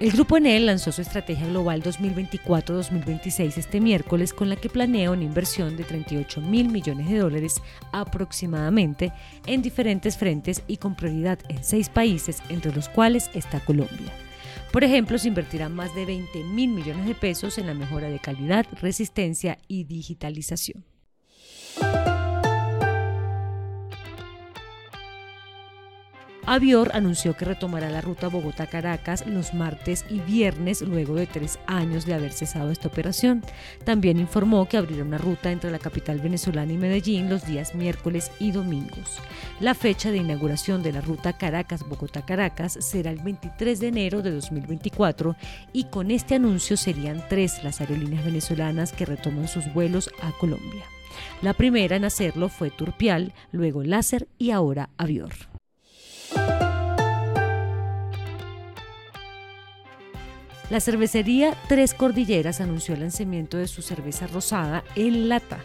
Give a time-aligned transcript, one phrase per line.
[0.00, 5.24] El Grupo Enel lanzó su Estrategia Global 2024-2026 este miércoles con la que planea una
[5.24, 9.12] inversión de 38 mil millones de dólares aproximadamente
[9.46, 14.12] en diferentes frentes y con prioridad en seis países, entre los cuales está Colombia.
[14.70, 18.20] Por ejemplo, se invertirán más de 20 mil millones de pesos en la mejora de
[18.20, 20.84] calidad, resistencia y digitalización.
[26.50, 32.06] Avior anunció que retomará la ruta Bogotá-Caracas los martes y viernes luego de tres años
[32.06, 33.42] de haber cesado esta operación.
[33.84, 38.30] También informó que abrirá una ruta entre la capital venezolana y Medellín los días miércoles
[38.38, 39.18] y domingos.
[39.60, 45.36] La fecha de inauguración de la ruta Caracas-Bogotá-Caracas será el 23 de enero de 2024
[45.74, 50.84] y con este anuncio serían tres las aerolíneas venezolanas que retoman sus vuelos a Colombia.
[51.42, 55.57] La primera en hacerlo fue Turpial, luego Láser y ahora Avior.
[60.70, 65.58] La cervecería Tres Cordilleras anunció el lanzamiento de su cerveza rosada en lata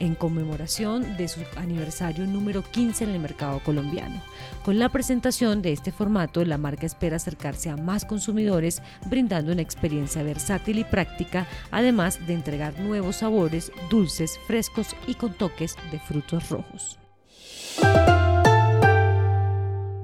[0.00, 4.20] en conmemoración de su aniversario número 15 en el mercado colombiano.
[4.64, 9.62] Con la presentación de este formato, la marca espera acercarse a más consumidores, brindando una
[9.62, 15.98] experiencia versátil y práctica, además de entregar nuevos sabores, dulces, frescos y con toques de
[15.98, 16.98] frutos rojos.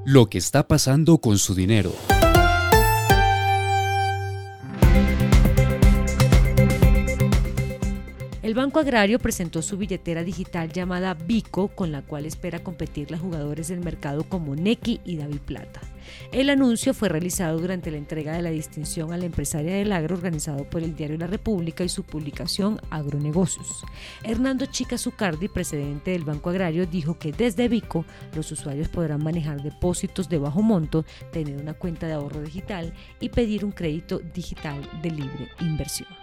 [0.04, 1.92] Lo que está pasando con su dinero.
[8.52, 13.16] El Banco Agrario presentó su billetera digital llamada Bico, con la cual espera competir a
[13.16, 15.80] jugadores del mercado como Neki y David Plata.
[16.32, 20.16] El anuncio fue realizado durante la entrega de la distinción a la empresaria del agro
[20.16, 23.84] organizado por el diario La República y su publicación Agronegocios.
[24.22, 28.04] Hernando Chica Zucardi, presidente del Banco Agrario, dijo que desde Bico
[28.36, 33.30] los usuarios podrán manejar depósitos de bajo monto, tener una cuenta de ahorro digital y
[33.30, 36.21] pedir un crédito digital de libre inversión.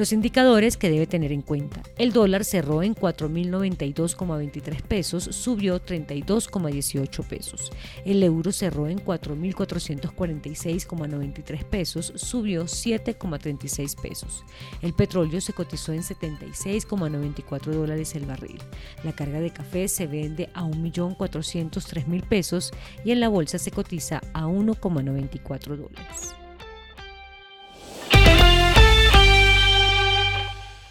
[0.00, 1.82] Los indicadores que debe tener en cuenta.
[1.98, 7.70] El dólar cerró en 4.092,23 pesos, subió 32,18 pesos.
[8.06, 14.42] El euro cerró en 4.446,93 pesos, subió 7,36 pesos.
[14.80, 18.58] El petróleo se cotizó en 76,94 dólares el barril.
[19.04, 22.72] La carga de café se vende a 1.403.000 pesos
[23.04, 26.39] y en la bolsa se cotiza a 1,94 dólares.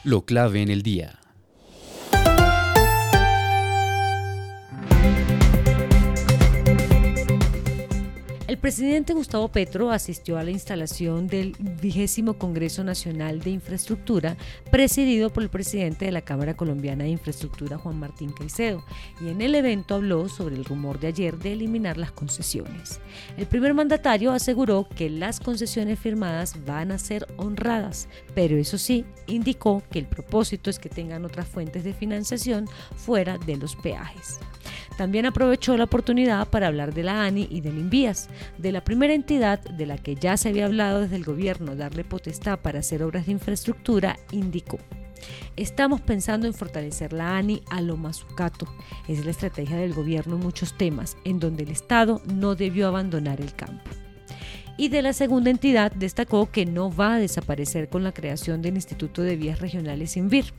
[0.05, 1.19] Lo clave en el día.
[8.59, 14.37] Presidente Gustavo Petro asistió a la instalación del vigésimo Congreso Nacional de Infraestructura,
[14.71, 18.83] presidido por el presidente de la Cámara Colombiana de Infraestructura, Juan Martín Caicedo,
[19.21, 22.99] y en el evento habló sobre el rumor de ayer de eliminar las concesiones.
[23.37, 29.05] El primer mandatario aseguró que las concesiones firmadas van a ser honradas, pero eso sí,
[29.27, 34.39] indicó que el propósito es que tengan otras fuentes de financiación fuera de los peajes.
[34.99, 38.27] También aprovechó la oportunidad para hablar de la ANI y del INVIAS,
[38.57, 42.03] de la primera entidad de la que ya se había hablado desde el gobierno darle
[42.03, 44.77] potestad para hacer obras de infraestructura, indicó.
[45.55, 48.67] Estamos pensando en fortalecer la ANI a lo mazucato.
[49.07, 53.39] Es la estrategia del gobierno en muchos temas, en donde el Estado no debió abandonar
[53.39, 53.89] el campo.
[54.75, 58.75] Y de la segunda entidad destacó que no va a desaparecer con la creación del
[58.75, 60.53] Instituto de Vías Regionales INVIR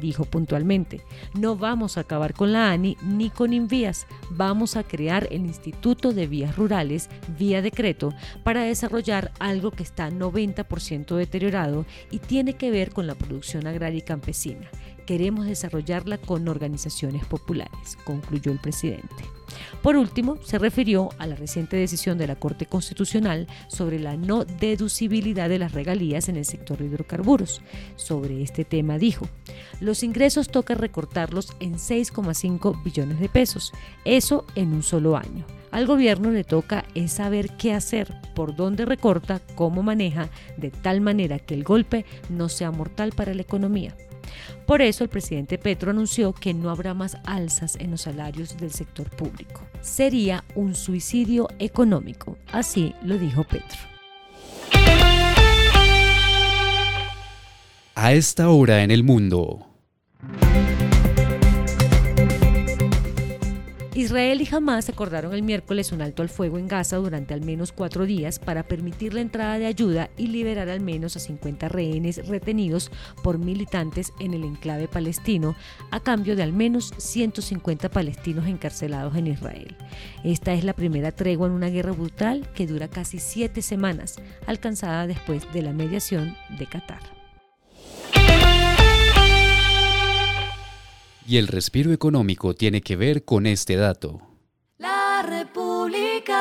[0.00, 1.02] dijo puntualmente,
[1.38, 6.12] no vamos a acabar con la ANI ni con Invías, vamos a crear el Instituto
[6.12, 8.12] de Vías Rurales vía decreto
[8.42, 13.98] para desarrollar algo que está 90% deteriorado y tiene que ver con la producción agraria
[13.98, 14.68] y campesina.
[15.10, 19.24] Queremos desarrollarla con organizaciones populares, concluyó el presidente.
[19.82, 24.44] Por último, se refirió a la reciente decisión de la Corte Constitucional sobre la no
[24.44, 27.60] deducibilidad de las regalías en el sector de hidrocarburos.
[27.96, 29.26] Sobre este tema dijo,
[29.80, 33.72] los ingresos toca recortarlos en 6,5 billones de pesos,
[34.04, 35.44] eso en un solo año.
[35.72, 41.00] Al gobierno le toca es saber qué hacer, por dónde recorta, cómo maneja, de tal
[41.00, 43.96] manera que el golpe no sea mortal para la economía.
[44.66, 48.72] Por eso el presidente Petro anunció que no habrá más alzas en los salarios del
[48.72, 49.66] sector público.
[49.80, 53.78] Sería un suicidio económico, así lo dijo Petro.
[57.94, 59.66] A esta hora en el mundo.
[64.00, 67.70] Israel y Hamas acordaron el miércoles un alto al fuego en Gaza durante al menos
[67.70, 72.26] cuatro días para permitir la entrada de ayuda y liberar al menos a 50 rehenes
[72.26, 72.90] retenidos
[73.22, 75.54] por militantes en el enclave palestino,
[75.90, 79.76] a cambio de al menos 150 palestinos encarcelados en Israel.
[80.24, 85.06] Esta es la primera tregua en una guerra brutal que dura casi siete semanas, alcanzada
[85.06, 87.19] después de la mediación de Qatar.
[91.30, 94.20] Y el respiro económico tiene que ver con este dato.
[94.78, 96.34] La República.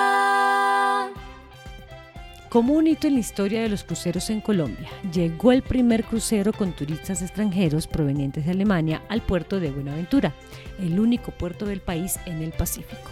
[2.50, 6.52] Como un hito en la historia de los cruceros en Colombia, llegó el primer crucero
[6.54, 10.34] con turistas extranjeros provenientes de Alemania al puerto de Buenaventura,
[10.80, 13.12] el único puerto del país en el Pacífico.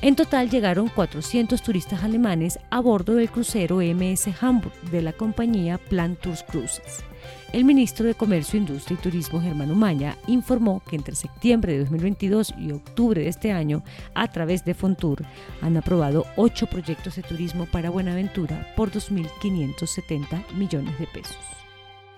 [0.00, 5.78] En total llegaron 400 turistas alemanes a bordo del crucero MS Hamburg de la compañía
[5.78, 7.04] Plan Tours Cruises.
[7.52, 12.54] El ministro de Comercio, Industria y Turismo, Germán Umaña, informó que entre septiembre de 2022
[12.58, 13.82] y octubre de este año,
[14.14, 15.22] a través de Fontour,
[15.60, 21.36] han aprobado ocho proyectos de turismo para Buenaventura por 2.570 millones de pesos.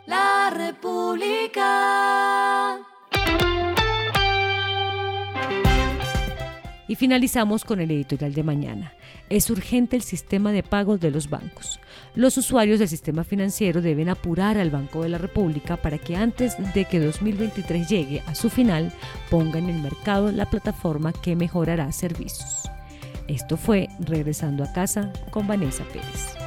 [0.06, 1.64] La República.
[6.94, 8.92] Y finalizamos con el editorial de mañana.
[9.28, 11.80] Es urgente el sistema de pagos de los bancos.
[12.14, 16.54] Los usuarios del sistema financiero deben apurar al Banco de la República para que antes
[16.72, 18.92] de que 2023 llegue a su final
[19.28, 22.70] ponga en el mercado la plataforma que mejorará servicios.
[23.26, 26.43] Esto fue Regresando a casa con Vanessa Pérez.